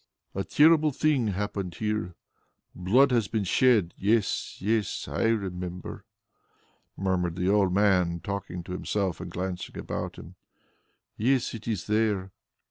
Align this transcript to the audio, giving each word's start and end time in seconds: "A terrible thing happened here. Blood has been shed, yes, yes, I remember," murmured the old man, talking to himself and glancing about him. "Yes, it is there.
"A 0.33 0.43
terrible 0.43 0.89
thing 0.89 1.27
happened 1.27 1.75
here. 1.75 2.15
Blood 2.73 3.11
has 3.11 3.27
been 3.27 3.43
shed, 3.43 3.93
yes, 3.99 4.59
yes, 4.59 5.07
I 5.07 5.25
remember," 5.25 6.05
murmured 6.97 7.35
the 7.35 7.49
old 7.51 7.71
man, 7.71 8.19
talking 8.19 8.63
to 8.63 8.71
himself 8.71 9.21
and 9.21 9.29
glancing 9.29 9.77
about 9.77 10.15
him. 10.15 10.33
"Yes, 11.17 11.53
it 11.53 11.67
is 11.67 11.85
there. 11.85 12.31